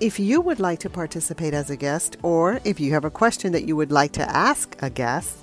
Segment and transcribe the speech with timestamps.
[0.00, 3.52] If you would like to participate as a guest, or if you have a question
[3.52, 5.36] that you would like to ask a guest,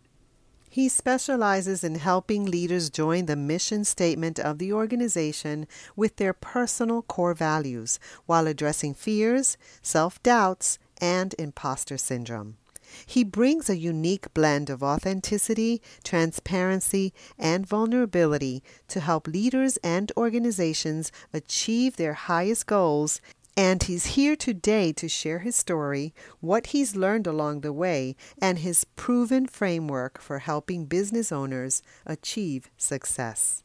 [0.72, 5.66] He specializes in helping leaders join the mission statement of the organization
[5.97, 12.56] with their personal core values while addressing fears, self doubts, and imposter syndrome.
[13.04, 21.10] He brings a unique blend of authenticity, transparency, and vulnerability to help leaders and organizations
[21.32, 23.20] achieve their highest goals
[23.56, 28.59] and he's here today to share his story, what he's learned along the way, and
[28.59, 33.62] his proven framework for helping business owners achieve success.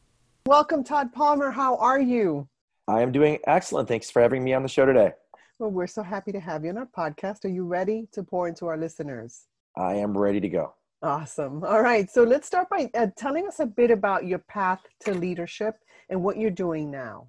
[0.48, 1.52] Welcome, Todd Palmer.
[1.52, 2.48] How are you?
[2.88, 3.88] I am doing excellent.
[3.88, 5.14] Thanks for having me on the show today.
[5.60, 7.46] Well, we're so happy to have you on our podcast.
[7.46, 9.46] Are you ready to pour into our listeners?
[9.78, 10.74] I am ready to go.
[11.02, 11.64] Awesome.
[11.64, 12.10] All right.
[12.10, 15.76] So let's start by uh, telling us a bit about your path to leadership
[16.10, 17.28] and what you're doing now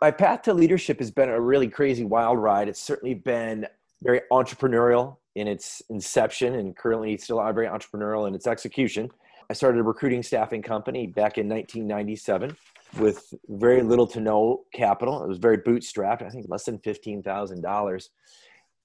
[0.00, 2.68] my path to leadership has been a really crazy wild ride.
[2.68, 3.66] It's certainly been
[4.02, 9.10] very entrepreneurial in its inception and currently still very entrepreneurial in its execution.
[9.50, 12.56] I started a recruiting staffing company back in 1997
[12.98, 15.22] with very little to no capital.
[15.22, 18.08] It was very bootstrapped, I think less than $15,000.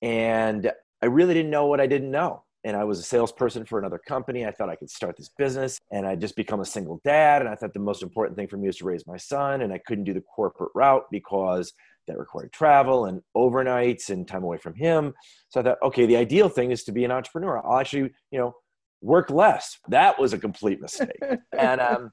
[0.02, 0.72] And
[1.02, 3.97] I really didn't know what I didn't know and I was a salesperson for another
[3.97, 4.46] company.
[4.46, 7.41] I thought I could start this business and I'd just become a single dad.
[7.41, 9.62] And I thought the most important thing for me was to raise my son.
[9.62, 11.73] And I couldn't do the corporate route because
[12.07, 15.13] that required travel and overnights and time away from him.
[15.50, 17.66] So I thought, okay, the ideal thing is to be an entrepreneur.
[17.66, 18.56] I'll actually, you know,
[19.02, 19.79] work less.
[19.90, 21.22] That was a complete mistake.
[21.57, 22.12] and um,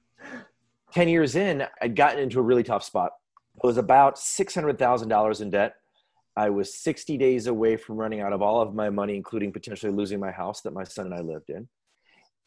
[0.92, 3.12] 10 years in, I'd gotten into a really tough spot.
[3.56, 5.74] It was about $600,000 in debt
[6.40, 9.92] I was 60 days away from running out of all of my money, including potentially
[9.92, 11.68] losing my house that my son and I lived in.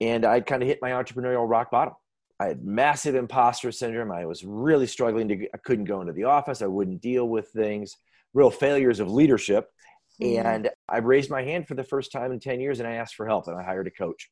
[0.02, 1.94] And I kind of hit my entrepreneurial rock bottom.
[2.40, 4.12] I had massive imposter syndrome.
[4.12, 6.64] I was really struggling to, I couldn't go into the office.
[6.64, 7.96] I wouldn't deal with things,
[8.34, 9.70] real failures of leadership.
[10.20, 10.44] Mm-hmm.
[10.44, 13.14] And I raised my hand for the first time in 10 years and I asked
[13.14, 14.32] for help and I hired a coach.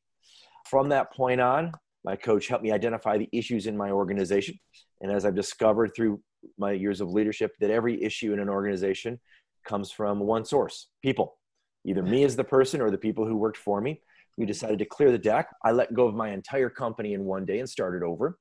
[0.68, 1.70] From that point on,
[2.04, 4.58] my coach helped me identify the issues in my organization.
[5.00, 6.20] And as I've discovered through
[6.58, 9.20] my years of leadership, that every issue in an organization
[9.64, 11.38] comes from one source people,
[11.84, 14.00] either me as the person or the people who worked for me.
[14.36, 15.48] We decided to clear the deck.
[15.64, 18.38] I let go of my entire company in one day and started over.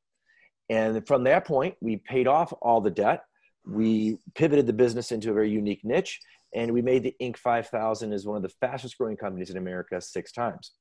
[0.69, 3.23] And from that point, we paid off all the debt.
[3.65, 6.19] We pivoted the business into a very unique niche,
[6.55, 7.37] and we made the Inc.
[7.37, 10.71] 5000 as one of the fastest growing companies in America six times.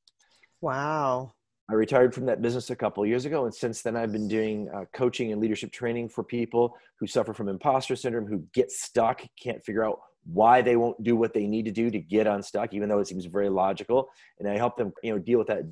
[0.60, 1.32] Wow.
[1.70, 4.68] I retired from that business a couple years ago, and since then I've been doing
[4.74, 9.22] uh, coaching and leadership training for people who suffer from imposter syndrome, who get stuck,
[9.40, 12.74] can't figure out why they won't do what they need to do to get unstuck,
[12.74, 14.08] even though it seems very logical.
[14.38, 15.62] And I help them, you know, deal with that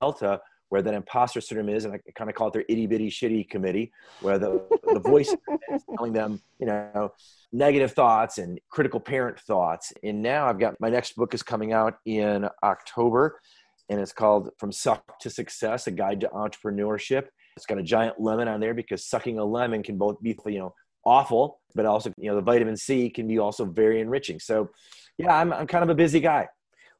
[0.00, 0.40] delta
[0.70, 3.48] where that imposter syndrome is, and I kind of call it their itty bitty shitty
[3.48, 3.90] committee,
[4.20, 5.34] where the, the voice
[5.72, 7.10] is telling them, you know,
[7.52, 9.92] negative thoughts and critical parent thoughts.
[10.02, 13.40] And now I've got my next book is coming out in October
[13.88, 17.26] and it's called From Suck to Success: A Guide to Entrepreneurship.
[17.56, 20.58] It's got a giant lemon on there because sucking a lemon can both be you
[20.58, 20.74] know
[21.04, 24.40] awful, but also you know the vitamin C can be also very enriching.
[24.40, 24.70] So,
[25.16, 26.48] yeah, I'm I'm kind of a busy guy.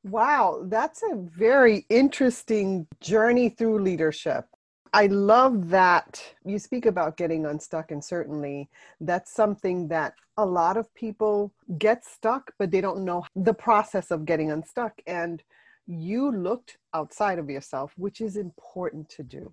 [0.05, 4.47] Wow, that's a very interesting journey through leadership.
[4.93, 8.70] I love that you speak about getting unstuck, and certainly
[9.00, 14.11] that's something that a lot of people get stuck, but they don't know the process
[14.11, 14.94] of getting unstuck.
[15.06, 15.43] And
[15.87, 19.53] you looked outside of yourself, which is important to do.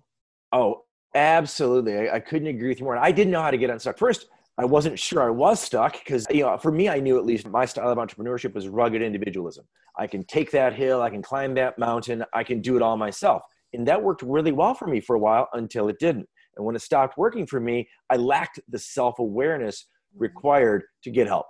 [0.52, 0.84] Oh,
[1.14, 2.08] absolutely.
[2.08, 2.96] I, I couldn't agree with you more.
[2.96, 3.98] I didn't know how to get unstuck.
[3.98, 4.28] First,
[4.58, 7.46] I wasn't sure I was stuck because, you know, for me, I knew at least
[7.46, 9.66] my style of entrepreneurship was rugged individualism.
[9.98, 12.96] I can take that hill, I can climb that mountain, I can do it all
[12.96, 13.42] myself.
[13.72, 16.28] And that worked really well for me for a while until it didn't.
[16.56, 19.86] And when it stopped working for me, I lacked the self awareness
[20.16, 21.46] required to get help.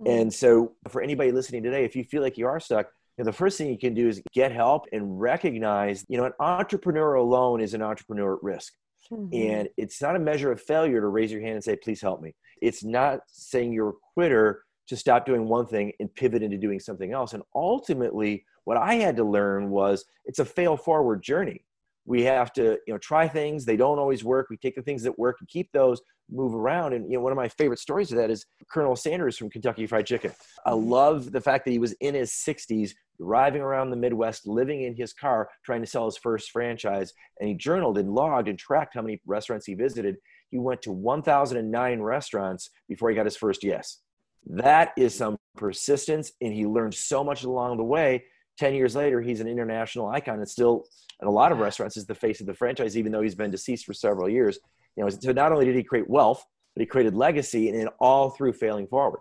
[0.00, 0.10] Mm-hmm.
[0.10, 2.88] And so, for anybody listening today, if you feel like you are stuck,
[3.18, 6.32] know, the first thing you can do is get help and recognize, you know, an
[6.40, 8.72] entrepreneur alone is an entrepreneur at risk.
[9.12, 9.34] Mm-hmm.
[9.34, 12.20] And it's not a measure of failure to raise your hand and say, please help
[12.20, 12.34] me.
[12.60, 16.80] It's not saying you're a quitter to stop doing one thing and pivot into doing
[16.80, 17.32] something else.
[17.34, 21.64] And ultimately, what I had to learn was it's a fail forward journey
[22.08, 23.64] we have to you know try things.
[23.64, 24.46] They don't always work.
[24.48, 26.00] We take the things that work and keep those
[26.30, 26.94] move around.
[26.94, 29.86] And you know one of my favorite stories of that is colonel sanders from kentucky
[29.86, 30.32] fried chicken.
[30.66, 30.88] I mm-hmm.
[30.88, 34.96] love the fact that he was in his 60s driving around the midwest living in
[34.96, 37.12] his car trying to sell his first franchise.
[37.40, 40.16] And he journaled and logged and tracked how many restaurants he visited.
[40.50, 43.98] He went to 1009 restaurants before he got his first yes.
[44.46, 48.24] That is some persistence and he learned so much along the way
[48.58, 50.84] 10 years later he's an international icon and still
[51.20, 53.50] in a lot of restaurants is the face of the franchise, even though he's been
[53.50, 54.58] deceased for several years.
[54.96, 56.44] You know, so not only did he create wealth,
[56.74, 59.20] but he created legacy, and all through failing forward.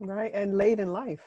[0.00, 1.20] Right, and late in life.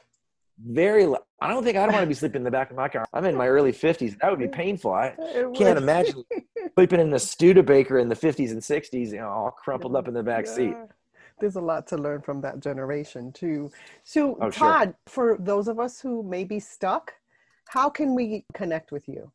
[0.63, 1.05] Very.
[1.41, 3.05] I don't think I don't want to be sleeping in the back of my car.
[3.13, 4.19] I'm in my early 50s.
[4.19, 4.93] That would be painful.
[4.93, 5.15] I
[5.55, 6.23] can't imagine
[6.75, 10.13] sleeping in the Studebaker in the 50s and 60s, you know, all crumpled up in
[10.13, 10.53] the back yeah.
[10.53, 10.75] seat
[11.39, 13.71] there's a lot to learn from that generation too.
[14.03, 14.95] So, oh, Todd, sure.
[15.07, 17.15] for those of us who may be stuck,
[17.71, 19.31] how can we connect with you?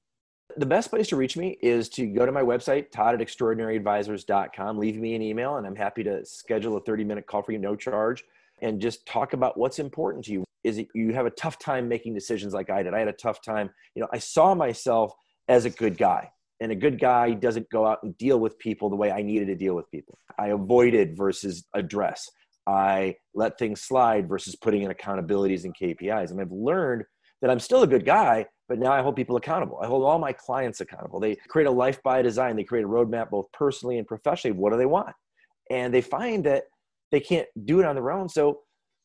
[0.56, 4.78] the best place to reach me is to go to my website, todd at extraordinaryadvisors.com.
[4.78, 7.58] Leave me an email, and I'm happy to schedule a 30 minute call for you,
[7.58, 8.24] no charge,
[8.62, 10.44] and just talk about what's important to you.
[10.64, 12.94] Is it you have a tough time making decisions like I did?
[12.94, 13.70] I had a tough time.
[13.94, 15.12] You know, I saw myself
[15.48, 16.30] as a good guy,
[16.60, 19.46] and a good guy doesn't go out and deal with people the way I needed
[19.46, 20.18] to deal with people.
[20.38, 22.30] I avoided versus address.
[22.66, 26.30] I let things slide versus putting in accountabilities and KPIs.
[26.30, 27.04] And I've learned
[27.42, 29.78] that I'm still a good guy, but now I hold people accountable.
[29.82, 31.20] I hold all my clients accountable.
[31.20, 32.56] They create a life by design.
[32.56, 34.56] They create a roadmap both personally and professionally.
[34.56, 35.14] What do they want?
[35.70, 36.64] And they find that
[37.12, 38.28] they can't do it on their own.
[38.28, 38.60] So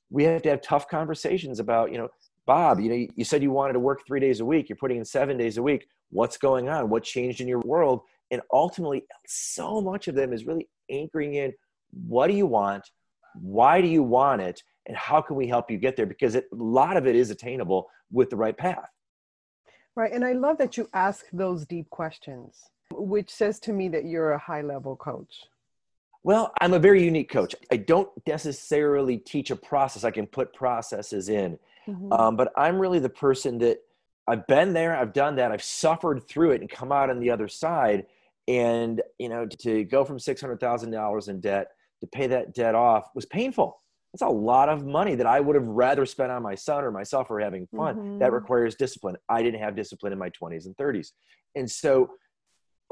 [0.10, 2.10] we have to have tough conversations about, you know,
[2.46, 4.68] Bob, you know, you said you wanted to work three days a week.
[4.68, 5.86] You're putting in seven days a week.
[6.10, 6.90] What's going on?
[6.90, 8.02] What changed in your world?
[8.32, 11.54] And ultimately, so much of them is really anchoring in
[11.92, 12.90] what do you want?
[13.36, 14.62] Why do you want it?
[14.88, 16.06] And how can we help you get there?
[16.06, 18.90] Because it, a lot of it is attainable with the right path.
[19.96, 20.12] Right.
[20.12, 22.58] And I love that you ask those deep questions,
[22.94, 25.44] which says to me that you're a high level coach.
[26.24, 27.56] Well, I'm a very unique coach.
[27.72, 30.04] I don't necessarily teach a process.
[30.04, 31.58] I can put processes in,
[31.88, 32.14] mm-hmm.
[32.14, 33.80] um, but I'm really the person that
[34.28, 37.32] I've been there, I've done that, I've suffered through it and come out on the
[37.32, 38.06] other side.
[38.48, 41.68] And, you know, to go from $600,000 in debt
[42.02, 43.82] to pay that debt off was painful
[44.14, 46.92] that's a lot of money that I would have rather spent on my son or
[46.92, 47.96] myself or having fun.
[47.96, 48.20] Mm-hmm.
[48.20, 49.16] That requires discipline.
[49.30, 51.12] I didn't have discipline in my 20s and 30s.
[51.56, 52.12] And so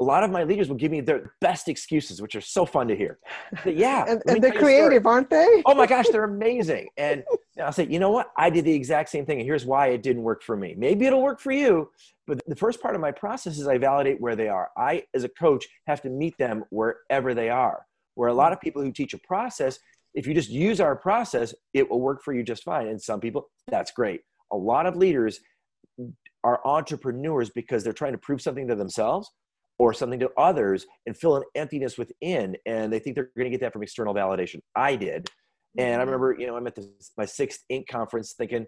[0.00, 2.88] a lot of my leaders will give me their best excuses, which are so fun
[2.88, 3.18] to hear.
[3.64, 4.04] But yeah.
[4.08, 5.62] and, and they're creative, aren't they?
[5.66, 6.88] oh my gosh, they're amazing.
[6.96, 7.22] And
[7.62, 8.30] I'll say, you know what?
[8.36, 9.40] I did the exact same thing.
[9.40, 10.74] And here's why it didn't work for me.
[10.76, 11.90] Maybe it'll work for you.
[12.26, 14.70] But the first part of my process is I validate where they are.
[14.74, 17.84] I, as a coach, have to meet them wherever they are.
[18.14, 19.78] Where a lot of people who teach a process,
[20.14, 22.88] if you just use our process, it will work for you just fine.
[22.88, 24.20] And some people, that's great.
[24.52, 25.40] A lot of leaders
[26.42, 29.30] are entrepreneurs because they're trying to prove something to themselves
[29.78, 32.56] or something to others and fill an emptiness within.
[32.66, 34.60] And they think they're going to get that from external validation.
[34.74, 35.28] I did.
[35.78, 36.10] And I mm-hmm.
[36.10, 37.86] remember, you know, I'm at this, my sixth Inc.
[37.88, 38.66] conference thinking,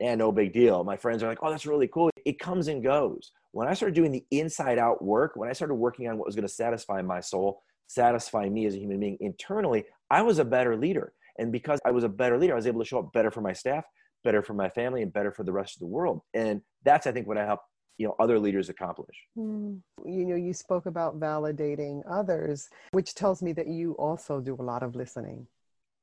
[0.00, 0.84] and eh, no big deal.
[0.84, 2.10] My friends are like, oh, that's really cool.
[2.24, 3.32] It comes and goes.
[3.52, 6.34] when I started doing the inside out work, when I started working on what was
[6.34, 10.44] going to satisfy my soul, satisfy me as a human being internally, I was a
[10.44, 11.12] better leader.
[11.38, 13.40] And because I was a better leader, I was able to show up better for
[13.40, 13.84] my staff,
[14.24, 16.20] better for my family, and better for the rest of the world.
[16.34, 17.60] And that's, I think, what I help
[17.98, 19.16] you know other leaders accomplish.
[19.36, 19.80] Mm.
[20.06, 24.62] You know, you spoke about validating others, which tells me that you also do a
[24.62, 25.46] lot of listening.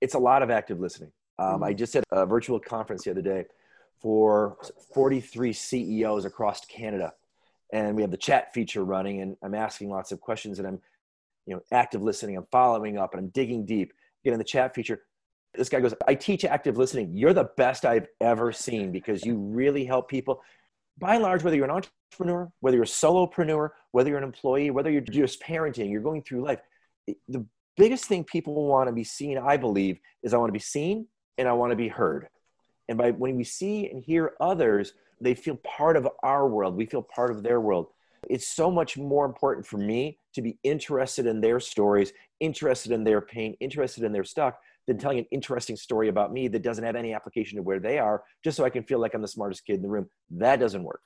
[0.01, 1.11] It's a lot of active listening.
[1.39, 1.65] Um, mm.
[1.65, 3.45] I just had a virtual conference the other day
[4.01, 4.57] for
[4.93, 7.13] 43 CEOs across Canada,
[7.71, 10.81] and we have the chat feature running, and I'm asking lots of questions, and I'm
[11.45, 12.37] you know active listening.
[12.37, 13.93] I'm following up, and I'm digging deep.
[14.23, 15.01] Getting the chat feature
[15.57, 17.15] this guy goes, I teach active listening.
[17.15, 20.41] You're the best I've ever seen because you really help people.
[20.97, 24.71] By and large, whether you're an entrepreneur, whether you're a solopreneur, whether you're an employee,
[24.71, 26.59] whether you're just parenting, you're going through life,
[27.27, 27.45] the
[27.77, 31.07] biggest thing people want to be seen, I believe, is I want to be seen
[31.37, 32.27] and I want to be heard.
[32.87, 36.75] And by when we see and hear others, they feel part of our world.
[36.75, 37.87] We feel part of their world.
[38.29, 43.03] It's so much more important for me to be interested in their stories, interested in
[43.03, 44.55] their pain, interested in their stuff,
[44.87, 47.97] than telling an interesting story about me that doesn't have any application to where they
[47.97, 50.07] are, just so I can feel like I'm the smartest kid in the room.
[50.29, 51.01] That doesn't work.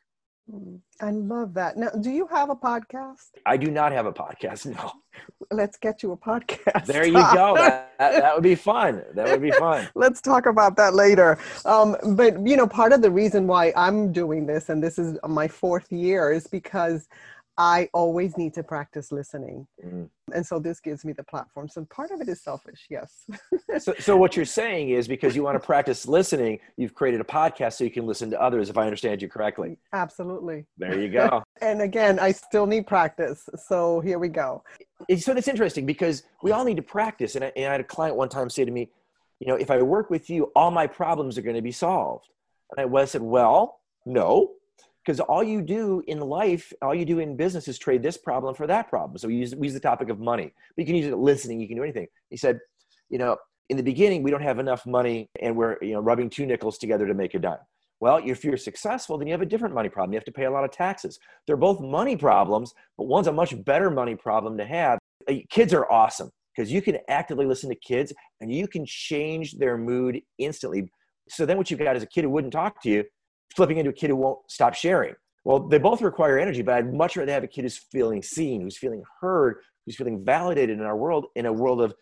[0.51, 1.77] Mm, I love that.
[1.77, 3.31] Now, do you have a podcast?
[3.45, 4.65] I do not have a podcast.
[4.65, 4.91] No.
[5.51, 6.85] Let's get you a podcast.
[6.85, 7.55] There you go.
[7.55, 9.03] That, that, that, would be fun.
[9.13, 9.89] That would be fun.
[9.95, 11.37] Let's talk about that later.
[11.65, 15.17] Um, but you know, part of the reason why I'm doing this, and this is
[15.27, 17.09] my fourth year, is because
[17.59, 19.67] I always need to practice listening.
[19.85, 20.09] Mm.
[20.33, 21.67] And so this gives me the platform.
[21.67, 23.25] So part of it is selfish, yes.
[23.79, 27.25] so, so what you're saying is because you want to practice listening, you've created a
[27.25, 29.77] podcast so you can listen to others, if I understand you correctly.
[29.91, 30.67] Absolutely.
[30.77, 31.43] There you go.
[31.61, 33.49] and again, I still need practice.
[33.67, 34.63] So here we go.
[35.17, 37.35] So that's interesting because we all need to practice.
[37.35, 38.89] And I, and I had a client one time say to me,
[39.41, 42.25] you know, if I work with you, all my problems are going to be solved.
[42.77, 44.51] And I said, well, no,
[45.05, 48.53] because all you do in life, all you do in business is trade this problem
[48.53, 49.17] for that problem.
[49.17, 51.59] So we use, we use the topic of money, but you can use it listening.
[51.59, 52.07] You can do anything.
[52.29, 52.59] He said,
[53.09, 53.37] you know,
[53.69, 56.77] in the beginning, we don't have enough money and we're, you know, rubbing two nickels
[56.77, 57.57] together to make a dime.
[58.01, 60.13] Well, if you're successful, then you have a different money problem.
[60.13, 61.19] You have to pay a lot of taxes.
[61.45, 64.99] They're both money problems, but one's a much better money problem to have.
[65.29, 69.57] Uh, kids are awesome because you can actively listen to kids and you can change
[69.57, 70.89] their mood instantly.
[71.27, 73.03] So then what you've got is a kid who wouldn't talk to you
[73.55, 75.15] flipping into a kid who won't stop sharing.
[75.43, 78.61] Well, they both require energy, but I'd much rather have a kid who's feeling seen,
[78.61, 81.93] who's feeling heard, who's feeling validated in our world, in a world of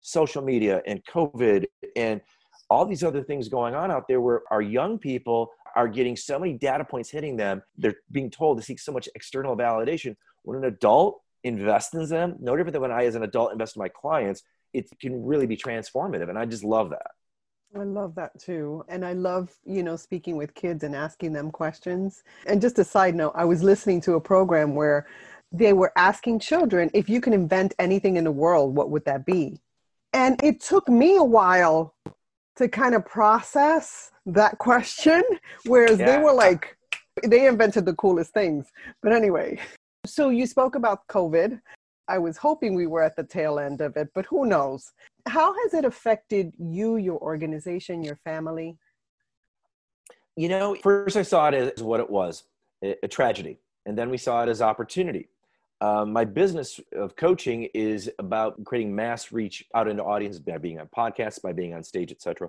[0.00, 1.64] social media and COVID
[1.96, 2.20] and
[2.68, 6.38] all these other things going on out there where our young people are getting so
[6.38, 7.62] many data points hitting them.
[7.76, 10.16] They're being told to seek so much external validation.
[10.42, 13.76] When an adult invests in them, no different than when I, as an adult, invest
[13.76, 14.42] in my clients,
[14.72, 16.28] it can really be transformative.
[16.28, 17.10] And I just love that.
[17.74, 18.84] I love that too.
[18.88, 22.22] And I love, you know, speaking with kids and asking them questions.
[22.46, 25.06] And just a side note, I was listening to a program where
[25.52, 29.24] they were asking children, if you can invent anything in the world, what would that
[29.24, 29.60] be?
[30.12, 31.94] And it took me a while
[32.56, 35.22] to kind of process that question,
[35.64, 36.06] whereas yeah.
[36.06, 36.76] they were like,
[37.24, 38.70] they invented the coolest things.
[39.02, 39.58] But anyway,
[40.04, 41.60] so you spoke about COVID.
[42.08, 44.92] I was hoping we were at the tail end of it, but who knows?
[45.26, 48.76] How has it affected you, your organization, your family?
[50.36, 52.44] You know, first I saw it as what it was
[52.82, 55.28] a tragedy, and then we saw it as opportunity.
[55.80, 60.80] Um, my business of coaching is about creating mass reach out into audiences by being
[60.80, 62.48] on podcasts, by being on stage, etc.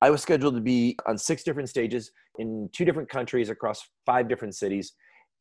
[0.00, 4.28] I was scheduled to be on six different stages in two different countries across five
[4.28, 4.92] different cities,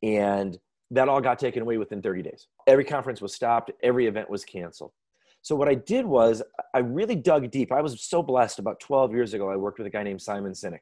[0.04, 0.58] and
[0.92, 2.48] that all got taken away within 30 days.
[2.68, 4.92] Every conference was stopped, every event was canceled.
[5.42, 6.42] So what I did was
[6.74, 7.72] I really dug deep.
[7.72, 9.50] I was so blessed about 12 years ago.
[9.50, 10.80] I worked with a guy named Simon Sinek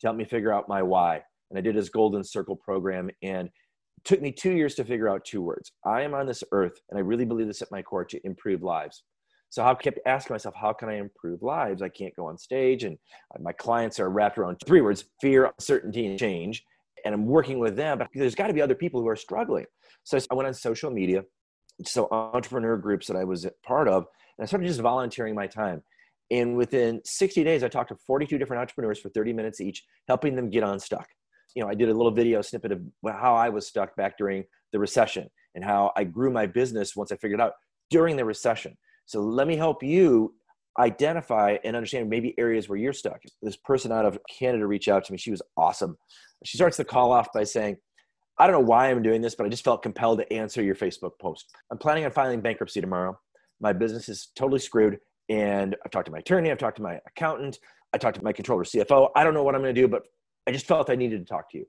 [0.00, 1.22] to help me figure out my why.
[1.50, 3.10] And I did his Golden Circle program.
[3.22, 5.72] And it took me two years to figure out two words.
[5.84, 8.62] I am on this earth, and I really believe this at my core to improve
[8.62, 9.04] lives.
[9.50, 11.82] So I kept asking myself, how can I improve lives?
[11.82, 12.96] I can't go on stage, and
[13.40, 16.64] my clients are wrapped around three words: fear, uncertainty, and change.
[17.04, 19.66] And I'm working with them, but there's got to be other people who are struggling.
[20.04, 21.22] So I went on social media
[21.86, 24.06] so entrepreneur groups that I was part of,
[24.38, 25.82] and I started just volunteering my time.
[26.30, 30.36] And within 60 days, I talked to 42 different entrepreneurs for 30 minutes each, helping
[30.36, 31.08] them get unstuck.
[31.54, 34.44] You know, I did a little video snippet of how I was stuck back during
[34.72, 37.54] the recession and how I grew my business once I figured out
[37.90, 38.76] during the recession.
[39.06, 40.34] So let me help you
[40.78, 43.20] identify and understand maybe areas where you're stuck.
[43.42, 45.18] This person out of Canada reached out to me.
[45.18, 45.96] She was awesome.
[46.44, 47.76] She starts the call off by saying,
[48.38, 50.74] I don't know why I'm doing this, but I just felt compelled to answer your
[50.74, 51.54] Facebook post.
[51.70, 53.18] I'm planning on filing bankruptcy tomorrow.
[53.60, 54.98] My business is totally screwed.
[55.28, 57.58] And I've talked to my attorney, I've talked to my accountant,
[57.92, 59.10] I talked to my controller, CFO.
[59.14, 60.02] I don't know what I'm going to do, but
[60.46, 61.66] I just felt I needed to talk to you.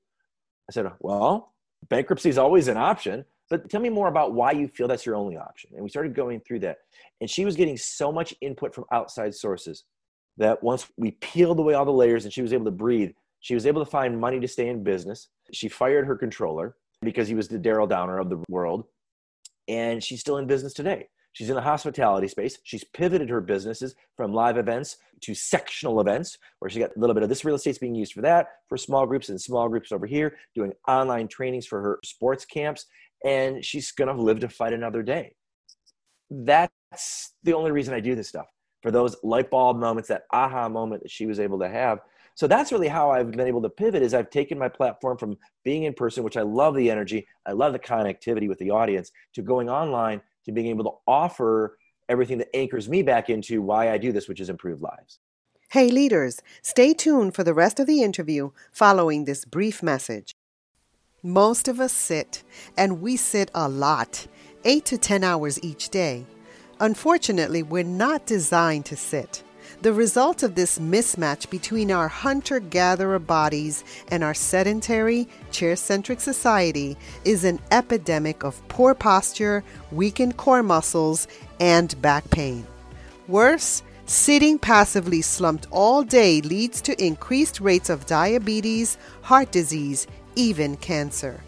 [0.70, 1.54] I said, Well,
[1.90, 5.16] bankruptcy is always an option, but tell me more about why you feel that's your
[5.16, 5.72] only option.
[5.74, 6.78] And we started going through that.
[7.20, 9.84] And she was getting so much input from outside sources
[10.38, 13.56] that once we peeled away all the layers and she was able to breathe, she
[13.56, 15.28] was able to find money to stay in business.
[15.52, 18.86] She fired her controller because he was the Daryl Downer of the world.
[19.68, 21.10] And she's still in business today.
[21.34, 22.60] She's in the hospitality space.
[22.64, 27.14] She's pivoted her businesses from live events to sectional events, where she got a little
[27.14, 29.92] bit of this real estate's being used for that, for small groups and small groups
[29.92, 32.86] over here, doing online trainings for her sports camps.
[33.26, 35.36] And she's going to live to fight another day.
[36.30, 38.48] That's the only reason I do this stuff
[38.82, 42.00] for those light bulb moments, that aha moment that she was able to have.
[42.36, 45.38] So that's really how I've been able to pivot is I've taken my platform from
[45.64, 49.12] being in person, which I love the energy, I love the connectivity with the audience,
[49.34, 51.78] to going online to being able to offer
[52.10, 55.20] everything that anchors me back into why I do this, which is improve lives.
[55.72, 60.36] Hey leaders, stay tuned for the rest of the interview following this brief message.
[61.24, 62.44] Most of us sit,
[62.76, 64.28] and we sit a lot,
[64.66, 66.26] 8 to 10 hours each day.
[66.80, 69.44] Unfortunately, we're not designed to sit.
[69.82, 76.20] The result of this mismatch between our hunter gatherer bodies and our sedentary, chair centric
[76.22, 76.96] society
[77.26, 81.28] is an epidemic of poor posture, weakened core muscles,
[81.60, 82.68] and back pain.
[83.28, 90.78] Worse, sitting passively slumped all day leads to increased rates of diabetes, heart disease, even
[90.78, 91.42] cancer.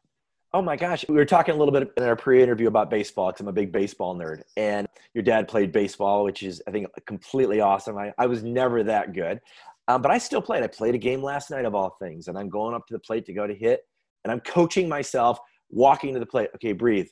[0.54, 1.06] Oh my gosh.
[1.08, 3.54] We were talking a little bit in our pre interview about baseball because I'm a
[3.54, 4.42] big baseball nerd.
[4.58, 7.98] And your dad played baseball, which is, I think, completely awesome.
[7.98, 9.40] I, I was never that good,
[9.88, 10.64] um, but I still played.
[10.64, 13.00] I played a game last night of all things, and I'm going up to the
[13.00, 13.82] plate to go to hit,
[14.24, 16.50] and I'm coaching myself walking to the plate.
[16.56, 17.08] Okay, breathe,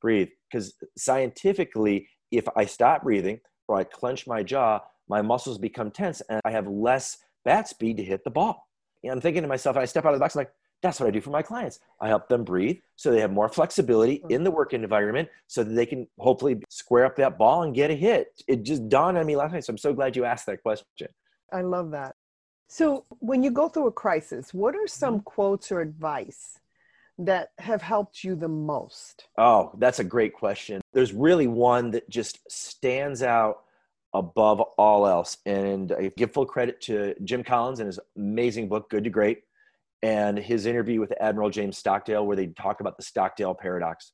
[0.00, 0.28] breathe.
[0.50, 6.22] Because scientifically, if I stop breathing or I clench my jaw, my muscles become tense
[6.28, 8.66] and I have less bat speed to hit the ball.
[9.02, 11.08] And I'm thinking to myself, I step out of the box, I'm like, that's what
[11.08, 11.80] I do for my clients.
[12.00, 15.74] I help them breathe so they have more flexibility in the work environment so that
[15.74, 18.28] they can hopefully square up that ball and get a hit.
[18.46, 19.64] It just dawned on me last night.
[19.64, 21.08] So I'm so glad you asked that question.
[21.52, 22.14] I love that.
[22.68, 25.24] So when you go through a crisis, what are some mm-hmm.
[25.24, 26.58] quotes or advice
[27.18, 29.26] that have helped you the most?
[29.36, 30.80] Oh, that's a great question.
[30.92, 33.62] There's really one that just stands out
[34.14, 35.38] above all else.
[35.44, 39.42] And I give full credit to Jim Collins and his amazing book, Good to Great
[40.02, 44.12] and his interview with Admiral James Stockdale, where they talk about the Stockdale paradox.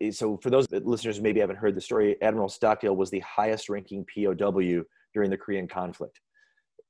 [0.00, 3.20] Eh, so, for those listeners who maybe haven't heard the story, Admiral Stockdale was the
[3.20, 4.84] highest ranking POW
[5.14, 6.20] during the Korean conflict.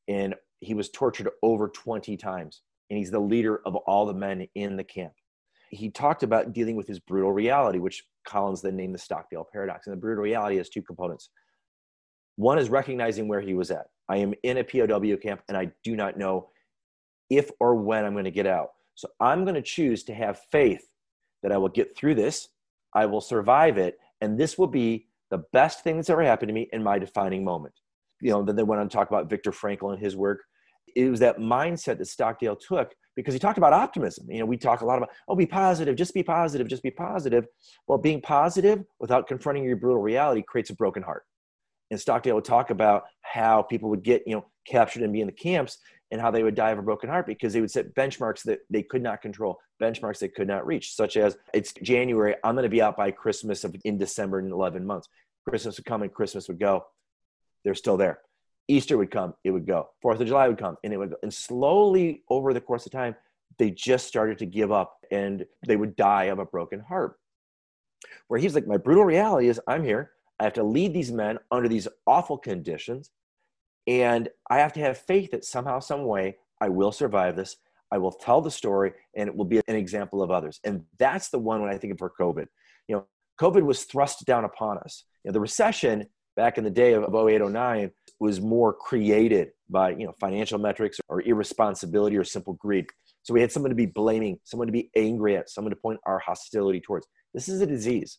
[0.09, 2.63] And he was tortured over 20 times.
[2.91, 5.13] And he's the leader of all the men in the camp.
[5.71, 9.87] He talked about dealing with his brutal reality, which Collins then named the Stockdale paradox.
[9.87, 11.31] And the brutal reality has two components.
[12.37, 13.87] One is recognizing where he was at.
[14.09, 16.51] I am in a POW camp and I do not know
[17.31, 18.71] if or when I'm going to get out.
[18.95, 20.87] So I'm going to choose to have faith
[21.43, 22.49] that I will get through this,
[22.95, 26.55] I will survive it, and this will be the best thing that's ever happened to
[26.55, 27.75] me in my defining moment.
[28.21, 30.43] You know, then they went on to talk about Viktor Frankl and his work.
[30.95, 34.31] it was that mindset that Stockdale took because he talked about optimism.
[34.31, 36.91] You know, we talk a lot about, oh, be positive, just be positive, just be
[36.91, 37.47] positive.
[37.87, 41.25] Well, being positive without confronting your brutal reality creates a broken heart.
[41.91, 45.27] And Stockdale would talk about how people would get, you know, captured and be in
[45.27, 45.79] the camps
[46.11, 48.61] and how they would die of a broken heart because they would set benchmarks that
[48.71, 52.63] they could not control, benchmarks they could not reach, such as it's January, I'm going
[52.63, 55.09] to be out by Christmas of, in December in 11 months.
[55.49, 56.85] Christmas would come and Christmas would go.
[57.65, 58.21] They're still there.
[58.69, 59.91] Easter would come, it would go.
[60.03, 61.17] Fourth of July would come, and it would go.
[61.23, 63.15] And slowly over the course of time,
[63.59, 67.19] they just started to give up and they would die of a broken heart.
[68.29, 70.13] Where he's like, My brutal reality is I'm here.
[70.39, 73.11] I have to lead these men under these awful conditions.
[73.87, 77.57] And I have to have faith that somehow, some way, I will survive this.
[77.93, 80.59] I will tell the story and it will be an example of others.
[80.65, 82.47] And that's the one when I think of for COVID.
[82.89, 83.07] You know,
[83.41, 85.05] COVID was thrust down upon us.
[85.23, 89.91] You know, the recession back in the day of 08, 09 was more created by,
[89.91, 92.87] you know, financial metrics or irresponsibility or simple greed.
[93.23, 96.01] So we had someone to be blaming, someone to be angry at, someone to point
[96.07, 97.07] our hostility towards.
[97.35, 98.19] This is a disease.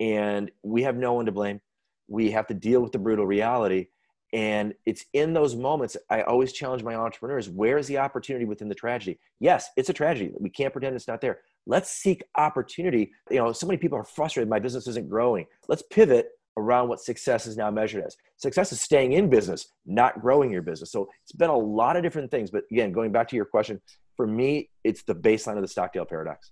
[0.00, 1.60] And we have no one to blame.
[2.08, 3.86] We have to deal with the brutal reality.
[4.32, 8.68] And it's in those moments I always challenge my entrepreneurs where is the opportunity within
[8.68, 9.18] the tragedy?
[9.40, 10.32] Yes, it's a tragedy.
[10.38, 11.38] We can't pretend it's not there.
[11.66, 13.12] Let's seek opportunity.
[13.30, 15.46] You know, so many people are frustrated, my business isn't growing.
[15.68, 18.16] Let's pivot around what success is now measured as.
[18.36, 20.90] Success is staying in business, not growing your business.
[20.90, 22.50] So it's been a lot of different things.
[22.50, 23.80] But again, going back to your question,
[24.16, 26.50] for me, it's the baseline of the Stockdale paradox.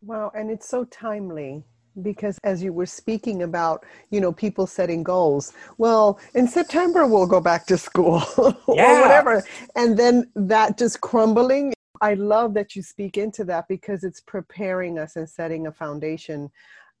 [0.00, 1.64] Wow, and it's so timely
[2.02, 7.26] because as you were speaking about you know people setting goals well in september we'll
[7.26, 8.22] go back to school
[8.68, 8.98] yeah.
[8.98, 14.04] or whatever and then that just crumbling i love that you speak into that because
[14.04, 16.50] it's preparing us and setting a foundation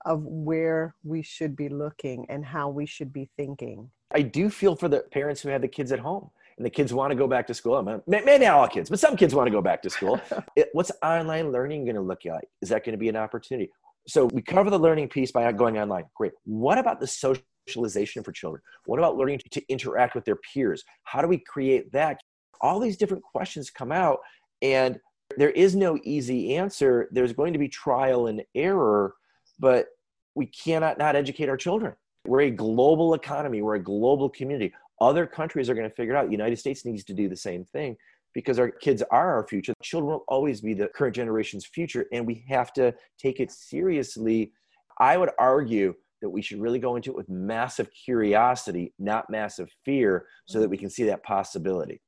[0.04, 4.74] of where we should be looking and how we should be thinking i do feel
[4.74, 7.26] for the parents who have the kids at home and the kids want to go
[7.26, 8.02] back to school.
[8.06, 10.18] maybe not all kids, but some kids want to go back to school.
[10.56, 12.48] it, what's online learning going to look like?
[12.62, 13.70] Is that going to be an opportunity?
[14.08, 16.04] So we cover the learning piece by going online.
[16.14, 16.32] Great.
[16.44, 18.62] What about the socialization for children?
[18.86, 20.84] What about learning to, interact with their peers?
[21.04, 22.20] How do we create that?
[22.60, 24.20] All these different questions come out,
[24.62, 24.98] and
[25.36, 27.08] there is no easy answer.
[27.10, 29.14] There's going to be trial and error,
[29.58, 29.88] but
[30.34, 31.94] we cannot not educate our children.
[32.26, 33.60] We're a global economy.
[33.60, 34.72] We're a global community.
[35.00, 36.26] Other countries are going to figure it out.
[36.26, 37.96] The United States needs to do the same thing
[38.36, 39.72] because our kids are our future.
[39.82, 44.52] Children will always be the current generation's future, and we have to take it seriously.
[45.00, 49.70] I would argue that we should really go into it with massive curiosity, not massive
[49.86, 52.02] fear, so that we can see that possibility.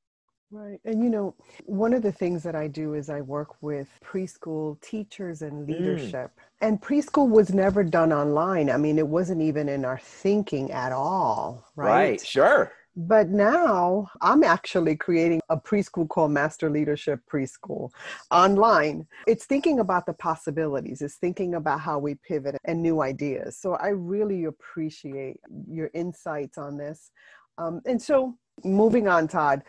[0.50, 0.80] Right.
[0.84, 4.78] And you know, one of the things that I do is I work with preschool
[4.82, 5.72] teachers and mm.
[5.72, 6.30] leadership.
[6.36, 6.66] Mm.
[6.66, 8.70] And preschool was never done online.
[8.70, 12.10] I mean, it wasn't even in our thinking at all, right?
[12.10, 12.72] Right, sure.
[13.00, 17.90] But now I'm actually creating a preschool called Master Leadership Preschool
[18.32, 19.06] online.
[19.28, 23.56] It's thinking about the possibilities, it's thinking about how we pivot and new ideas.
[23.56, 25.36] So I really appreciate
[25.70, 27.12] your insights on this.
[27.56, 29.62] Um, and so moving on, Todd,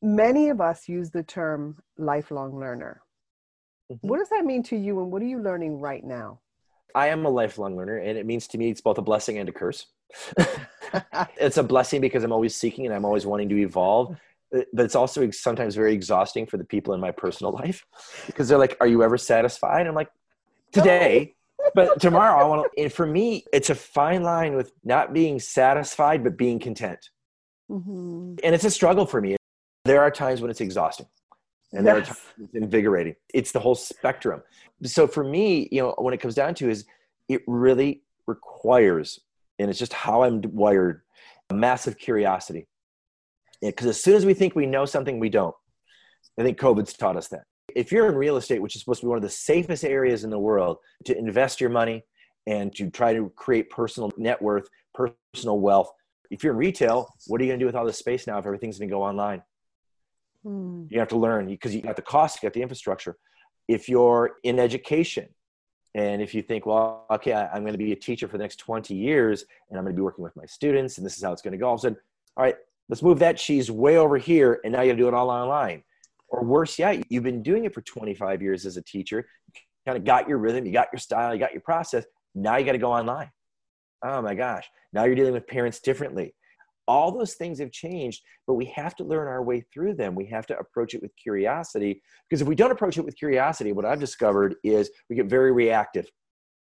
[0.00, 3.02] many of us use the term lifelong learner.
[3.90, 4.06] Mm-hmm.
[4.06, 6.38] What does that mean to you, and what are you learning right now?
[6.94, 9.48] I am a lifelong learner, and it means to me it's both a blessing and
[9.48, 9.86] a curse.
[11.36, 14.16] it's a blessing because I'm always seeking and I'm always wanting to evolve.
[14.54, 17.84] Uh, but it's also sometimes very exhausting for the people in my personal life
[18.26, 19.86] because they're like, Are you ever satisfied?
[19.86, 20.10] I'm like,
[20.72, 21.34] Today.
[21.74, 25.38] but tomorrow I want to, and for me, it's a fine line with not being
[25.38, 27.10] satisfied, but being content.
[27.70, 28.36] Mm-hmm.
[28.42, 29.36] And it's a struggle for me.
[29.84, 31.06] There are times when it's exhausting
[31.72, 31.92] and yes.
[31.92, 33.16] there are times it's invigorating.
[33.34, 34.42] It's the whole spectrum.
[34.84, 36.84] So for me, you know, when it comes down to is
[37.28, 39.20] it really requires
[39.58, 41.02] and it's just how I'm wired.
[41.50, 42.68] A massive curiosity.
[43.60, 45.54] Because as soon as we think we know something, we don't.
[46.38, 47.44] I think COVID's taught us that.
[47.74, 50.24] If you're in real estate, which is supposed to be one of the safest areas
[50.24, 52.04] in the world to invest your money
[52.46, 55.90] and to try to create personal net worth, personal wealth,
[56.30, 58.38] if you're in retail, what are you going to do with all this space now
[58.38, 59.42] if everything's going to go online?
[60.44, 60.84] Hmm.
[60.88, 63.16] You have to learn because you got the cost, you got the infrastructure.
[63.66, 65.28] If you're in education,
[65.98, 68.44] and if you think, well, okay, I, am going to be a teacher for the
[68.44, 71.24] next 20 years and I'm going to be working with my students and this is
[71.24, 71.98] how it's going to go, all of a sudden,
[72.36, 72.54] all right,
[72.88, 75.82] let's move that cheese way over here and now you do it all online.
[76.28, 79.98] Or worse yet, you've been doing it for 25 years as a teacher, you kind
[79.98, 82.04] of got your rhythm, you got your style, you got your process.
[82.32, 83.32] Now you got to go online.
[84.04, 84.70] Oh my gosh.
[84.92, 86.32] Now you're dealing with parents differently
[86.88, 90.26] all those things have changed but we have to learn our way through them we
[90.26, 93.84] have to approach it with curiosity because if we don't approach it with curiosity what
[93.84, 96.10] i've discovered is we get very reactive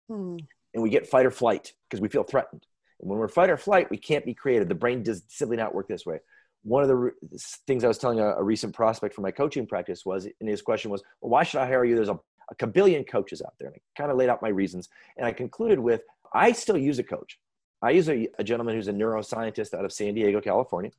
[0.08, 0.36] hmm.
[0.74, 2.64] and we get fight or flight because we feel threatened
[3.00, 5.74] and when we're fight or flight we can't be creative the brain does simply not
[5.74, 6.20] work this way
[6.62, 7.12] one of the
[7.66, 10.62] things I was telling a, a recent prospect for my coaching practice was, and his
[10.62, 11.94] question was, well, why should I hire you?
[11.94, 12.18] There's a,
[12.50, 13.68] a kabillion coaches out there.
[13.68, 14.88] And I kind of laid out my reasons.
[15.16, 16.02] And I concluded with,
[16.34, 17.38] I still use a coach.
[17.82, 20.90] I use a, a gentleman who's a neuroscientist out of San Diego, California.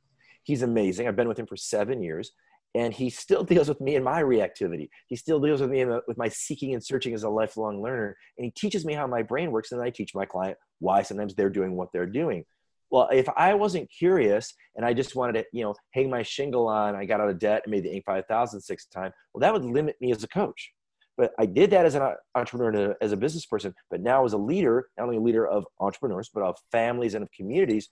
[0.42, 1.06] He's amazing.
[1.06, 2.32] I've been with him for seven years
[2.74, 4.88] and he still deals with me and my reactivity.
[5.06, 8.16] He still deals with me with my seeking and searching as a lifelong learner.
[8.38, 9.72] And he teaches me how my brain works.
[9.72, 12.44] And I teach my client why sometimes they're doing what they're doing.
[12.90, 16.68] Well, if I wasn't curious and I just wanted to, you know, hang my shingle
[16.68, 18.04] on, I got out of debt and made the Inc.
[18.04, 20.72] 5000 sixth time, well, that would limit me as a coach.
[21.16, 23.74] But I did that as an entrepreneur, as a business person.
[23.90, 27.22] But now, as a leader, not only a leader of entrepreneurs, but of families and
[27.22, 27.88] of communities,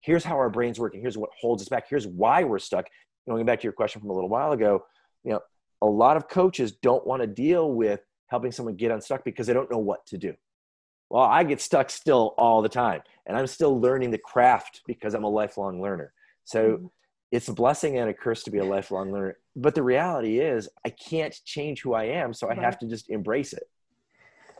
[0.00, 1.84] here's how our brains work, and here's what holds us back.
[1.88, 2.86] Here's why we're stuck.
[3.28, 4.84] Going back to your question from a little while ago,
[5.22, 5.40] you know,
[5.80, 9.52] a lot of coaches don't want to deal with helping someone get unstuck because they
[9.52, 10.34] don't know what to do.
[11.10, 15.14] Well, I get stuck still all the time, and I'm still learning the craft because
[15.14, 16.12] I'm a lifelong learner.
[16.44, 16.86] So mm-hmm.
[17.32, 19.38] It's a blessing and a curse to be a lifelong learner.
[19.56, 23.10] But the reality is, I can't change who I am, so I have to just
[23.10, 23.64] embrace it.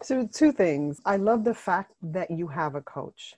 [0.01, 0.99] So, two things.
[1.05, 3.35] I love the fact that you have a coach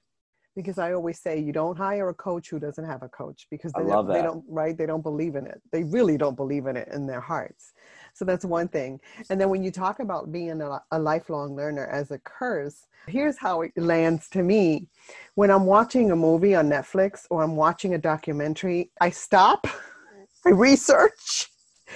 [0.57, 3.73] because I always say you don't hire a coach who doesn't have a coach because
[3.73, 5.61] they, don't, they don't right they don't believe in it.
[5.73, 7.73] They really don't believe in it in their hearts.
[8.15, 9.01] So that's one thing.
[9.29, 13.37] And then when you talk about being a, a lifelong learner as a curse, here's
[13.37, 14.87] how it lands to me.
[15.35, 19.67] When I'm watching a movie on Netflix or I'm watching a documentary, I stop,
[20.47, 21.51] I research.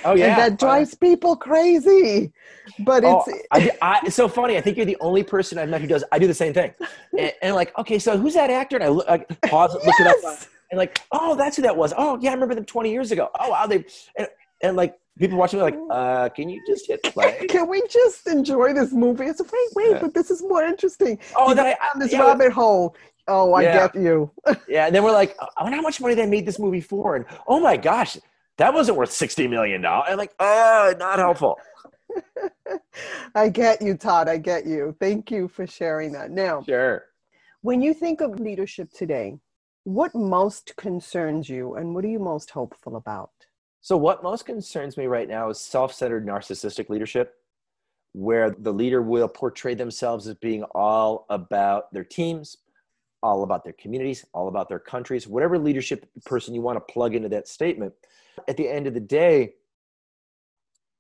[0.05, 2.33] Oh yeah, and that oh, drives people crazy.
[2.81, 4.57] But oh, it's I, I, it's so funny.
[4.57, 6.05] I think you're the only person I've met who does.
[6.13, 6.73] I do the same thing,
[7.19, 8.77] and, and like, okay, so who's that actor?
[8.77, 9.87] And I, look, I pause, yes.
[9.87, 10.39] look it up,
[10.71, 11.95] and like, oh, that's who that was.
[11.97, 13.31] Oh yeah, I remember them 20 years ago.
[13.41, 13.85] Oh wow, they
[14.17, 14.29] and,
[14.63, 17.47] and like people watching me like, uh, can you just hit play?
[17.49, 19.25] can we just enjoy this movie?
[19.27, 19.99] It's a wait, wait, yeah.
[20.01, 21.19] but this is more interesting.
[21.37, 22.97] Oh, then I, on this yeah, rabbit hole.
[23.27, 23.89] Oh, I yeah.
[23.89, 24.31] get you.
[24.69, 27.17] yeah, and then we're like, I wonder how much money they made this movie for,
[27.17, 28.17] and oh my gosh,
[28.57, 30.07] that wasn't worth sixty million dollars.
[30.11, 31.59] I'm like, oh, not helpful.
[33.35, 34.29] I get you, Todd.
[34.29, 34.97] I get you.
[35.01, 36.31] Thank you for sharing that.
[36.31, 37.05] Now, sure.
[37.63, 39.39] When you think of leadership today,
[39.85, 43.31] what most concerns you, and what are you most hopeful about?
[43.89, 47.37] So, what most concerns me right now is self centered narcissistic leadership,
[48.13, 52.59] where the leader will portray themselves as being all about their teams,
[53.23, 57.15] all about their communities, all about their countries, whatever leadership person you want to plug
[57.15, 57.95] into that statement.
[58.47, 59.55] At the end of the day,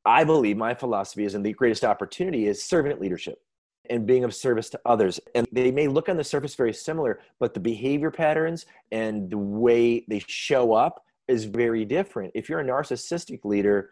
[0.07, 3.43] I believe my philosophy is, and the greatest opportunity is servant leadership
[3.91, 5.21] and being of service to others.
[5.35, 9.37] And they may look on the surface very similar, but the behavior patterns and the
[9.37, 12.33] way they show up is very different.
[12.35, 13.91] If you're a narcissistic leader,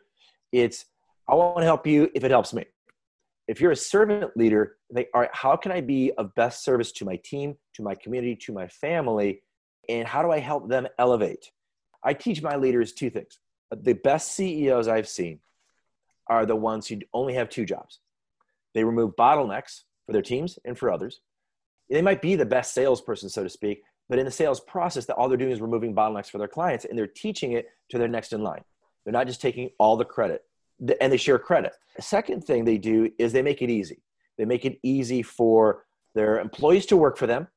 [0.53, 0.87] it's
[1.29, 2.64] I want to help you if it helps me.
[3.49, 7.05] If you're a servant leader, they are how can I be of best service to
[7.05, 9.42] my team, to my community, to my family,
[9.88, 11.51] and how do I help them elevate?
[12.03, 13.38] I teach my leaders two things.
[13.70, 15.40] The best CEOs I've seen
[16.29, 18.01] are the ones who only have two jobs.
[18.75, 21.20] They remove bottlenecks for their teams and for others.
[21.88, 25.16] They might be the best salesperson, so to speak, but in the sales process, that
[25.16, 28.09] all they're doing is removing bottlenecks for their clients and they're teaching it to their
[28.09, 28.62] next in line.
[29.05, 30.42] They're not just taking all the credit
[31.01, 31.73] and they share credit.
[31.97, 34.03] The second thing they do is they make it easy.
[34.38, 37.49] They make it easy for their employees to work for them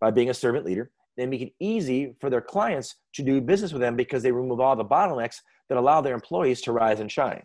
[0.00, 0.90] by being a servant leader.
[1.16, 4.60] They make it easy for their clients to do business with them because they remove
[4.60, 5.36] all the bottlenecks
[5.68, 7.42] that allow their employees to rise and shine.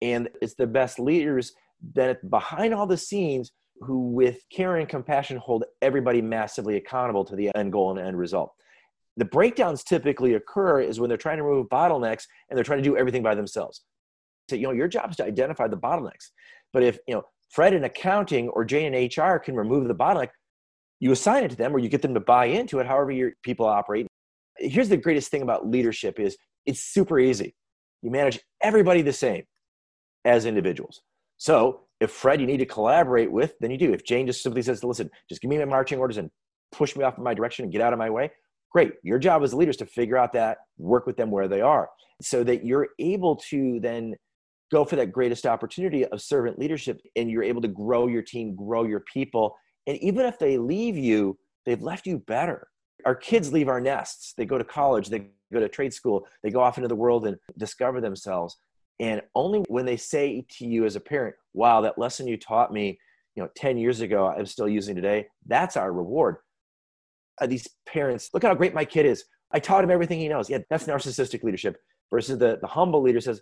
[0.00, 1.52] And it's the best leaders
[1.94, 7.36] that behind all the scenes who with care and compassion hold everybody massively accountable to
[7.36, 8.52] the end goal and end result.
[9.16, 12.88] The breakdowns typically occur is when they're trying to remove bottlenecks and they're trying to
[12.88, 13.82] do everything by themselves.
[14.48, 16.30] So you know your job is to identify the bottlenecks.
[16.72, 20.28] But if you know fred in accounting or jane in hr can remove the bottleneck
[21.00, 23.32] you assign it to them or you get them to buy into it however your
[23.42, 24.06] people operate.
[24.58, 26.36] Here's the greatest thing about leadership is
[26.66, 27.54] it's super easy.
[28.02, 29.44] You manage everybody the same
[30.24, 31.00] as individuals.
[31.36, 33.92] So if Fred you need to collaborate with, then you do.
[33.92, 36.30] If Jane just simply says, listen, just give me my marching orders and
[36.72, 38.30] push me off in my direction and get out of my way,
[38.70, 38.92] great.
[39.02, 41.60] Your job as a leader is to figure out that, work with them where they
[41.60, 41.88] are,
[42.22, 44.14] so that you're able to then
[44.70, 48.54] go for that greatest opportunity of servant leadership and you're able to grow your team,
[48.54, 49.56] grow your people.
[49.86, 52.68] And even if they leave you, they've left you better.
[53.06, 54.34] Our kids leave our nests.
[54.36, 57.26] They go to college, they go to trade school, they go off into the world
[57.26, 58.58] and discover themselves.
[59.00, 62.72] And only when they say to you as a parent, wow, that lesson you taught
[62.72, 62.98] me,
[63.34, 66.36] you know, 10 years ago, I'm still using today, that's our reward.
[67.40, 69.24] Uh, these parents, look how great my kid is.
[69.52, 70.50] I taught him everything he knows.
[70.50, 71.76] Yeah, that's narcissistic leadership
[72.10, 73.40] versus the, the humble leader says,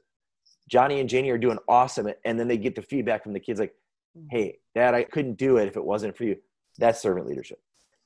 [0.68, 2.08] Johnny and Janie are doing awesome.
[2.24, 3.72] And then they get the feedback from the kids like,
[4.16, 4.26] mm.
[4.30, 6.36] hey, dad, I couldn't do it if it wasn't for you.
[6.78, 7.58] That's servant leadership.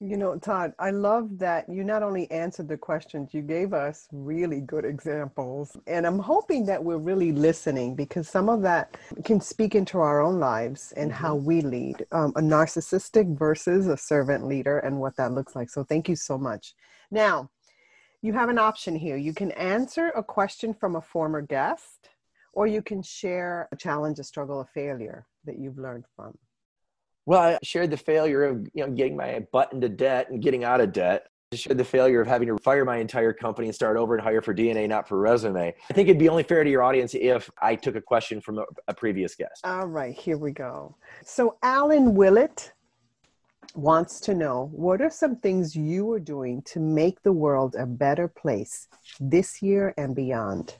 [0.02, 4.08] You know, Todd, I love that you not only answered the questions, you gave us
[4.12, 5.76] really good examples.
[5.86, 10.22] And I'm hoping that we're really listening because some of that can speak into our
[10.22, 11.22] own lives and mm-hmm.
[11.22, 15.68] how we lead um, a narcissistic versus a servant leader and what that looks like.
[15.68, 16.72] So thank you so much.
[17.10, 17.50] Now,
[18.22, 19.18] you have an option here.
[19.18, 22.08] You can answer a question from a former guest,
[22.54, 26.38] or you can share a challenge, a struggle, a failure that you've learned from.
[27.30, 30.64] Well, I shared the failure of you know getting my butt into debt and getting
[30.64, 31.28] out of debt.
[31.52, 34.20] I shared the failure of having to fire my entire company and start over and
[34.20, 35.72] hire for DNA, not for resume.
[35.88, 38.58] I think it'd be only fair to your audience if I took a question from
[38.58, 39.60] a, a previous guest.
[39.62, 40.96] All right, here we go.
[41.24, 42.72] So Alan Willett
[43.76, 47.86] wants to know what are some things you are doing to make the world a
[47.86, 48.88] better place
[49.20, 50.78] this year and beyond?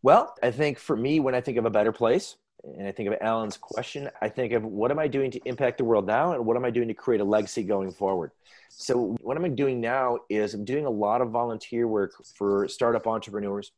[0.00, 2.36] Well, I think for me, when I think of a better place,
[2.78, 5.78] and I think of Alan's question, I think of what am I doing to impact
[5.78, 8.30] the world now and what am I doing to create a legacy going forward?
[8.70, 13.06] So, what I'm doing now is I'm doing a lot of volunteer work for startup
[13.06, 13.72] entrepreneurs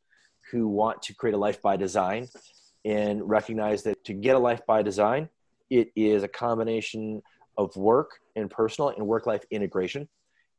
[0.51, 2.29] who want to create a life by design
[2.85, 5.29] and recognize that to get a life by design,
[5.69, 7.21] it is a combination
[7.57, 10.07] of work and personal and work life integration.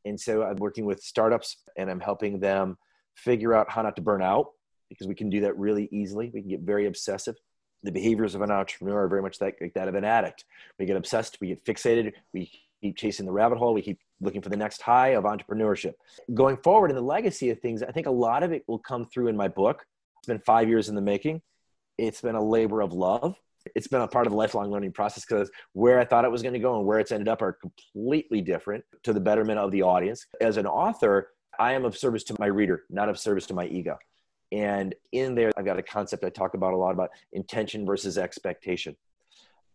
[0.05, 2.77] And so, I'm working with startups and I'm helping them
[3.15, 4.51] figure out how not to burn out
[4.87, 6.31] because we can do that really easily.
[6.33, 7.35] We can get very obsessive
[7.83, 10.45] the behaviors of an entrepreneur are very much like, like that of an addict.
[10.77, 14.41] We get obsessed, we get fixated, we keep chasing the rabbit hole, we keep looking
[14.41, 15.93] for the next high of entrepreneurship.
[16.33, 19.05] Going forward in the legacy of things, I think a lot of it will come
[19.05, 19.85] through in my book.
[20.19, 21.41] It's been five years in the making.
[21.97, 23.37] It's been a labor of love.
[23.75, 26.41] It's been a part of the lifelong learning process because where I thought it was
[26.41, 29.71] going to go and where it's ended up are completely different to the betterment of
[29.71, 30.25] the audience.
[30.39, 33.65] As an author, I am of service to my reader, not of service to my
[33.65, 33.97] ego.
[34.51, 38.17] And in there, I've got a concept I talk about a lot about intention versus
[38.17, 38.95] expectation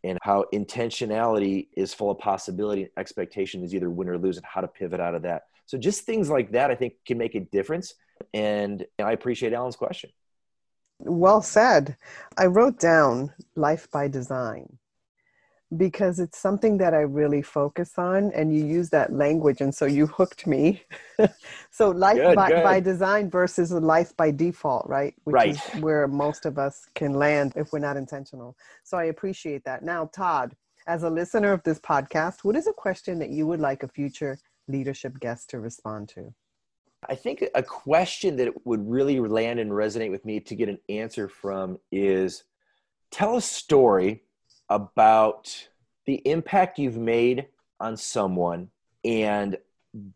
[0.02, 4.44] and how intentionality is full of possibility and expectation is either win or lose and
[4.44, 5.44] how to pivot out of that.
[5.66, 7.94] So just things like that, I think can make a difference.
[8.34, 10.10] And I appreciate Alan's question.
[10.98, 11.96] Well said.
[12.36, 14.78] I wrote down life by design
[15.76, 19.86] because it's something that I really focus on, and you use that language, and so
[19.86, 20.82] you hooked me.
[21.70, 22.62] so life good, by, good.
[22.62, 25.14] by design versus life by default, right?
[25.24, 25.50] Which right.
[25.50, 28.56] is where most of us can land if we're not intentional.
[28.82, 29.82] So I appreciate that.
[29.82, 30.54] Now, Todd,
[30.86, 33.88] as a listener of this podcast, what is a question that you would like a
[33.88, 36.32] future leadership guest to respond to?
[37.08, 40.78] I think a question that would really land and resonate with me to get an
[40.88, 42.44] answer from is
[43.10, 44.22] tell a story
[44.68, 45.68] about
[46.06, 47.46] the impact you've made
[47.80, 48.68] on someone
[49.04, 49.58] and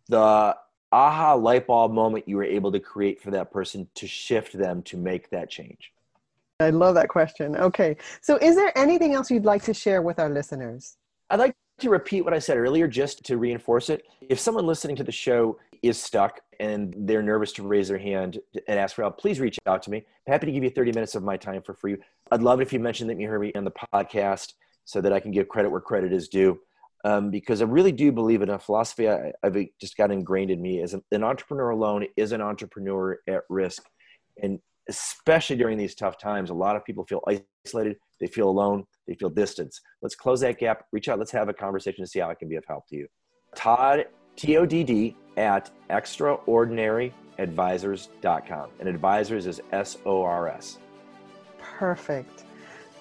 [0.08, 0.56] the
[0.90, 4.82] aha light bulb moment you were able to create for that person to shift them
[4.82, 5.92] to make that change?
[6.60, 7.56] I love that question.
[7.56, 7.96] Okay.
[8.20, 10.96] So, is there anything else you'd like to share with our listeners?
[11.30, 14.04] I'd like to repeat what I said earlier just to reinforce it.
[14.28, 18.38] If someone listening to the show is stuck and they're nervous to raise their hand
[18.66, 19.98] and ask for help, please reach out to me.
[20.26, 21.96] I'm happy to give you 30 minutes of my time for free.
[22.30, 25.12] I'd love it if you mentioned that you heard me on the podcast so that
[25.12, 26.58] I can give credit where credit is due.
[27.04, 30.60] Um, because I really do believe in a philosophy I, have just got ingrained in
[30.60, 33.84] me as an entrepreneur alone is an entrepreneur at risk.
[34.42, 37.22] And especially during these tough times, a lot of people feel
[37.64, 39.80] isolated, they feel alone, they feel distance.
[40.02, 42.48] Let's close that gap, reach out, let's have a conversation to see how I can
[42.48, 43.06] be of help to you.
[43.54, 48.70] Todd, T O D D, at extraordinaryadvisors.com.
[48.80, 50.78] And advisors is S O R S.
[51.58, 52.44] Perfect.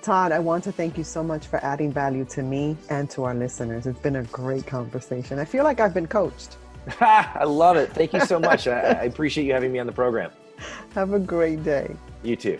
[0.02, 3.26] Todd, I want to thank you so much for adding value to me and to
[3.26, 3.88] our listeners.
[3.88, 5.40] It's been a great conversation.
[5.40, 6.58] I feel like I've been coached.
[7.02, 7.92] I love it.
[7.92, 8.68] Thank you so much.
[8.68, 10.32] I, I appreciate you having me on the program.
[10.94, 11.96] Have a great day.
[12.24, 12.60] You too.